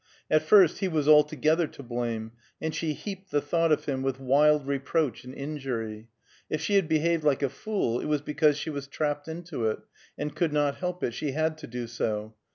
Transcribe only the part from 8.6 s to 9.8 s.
was trapped into it,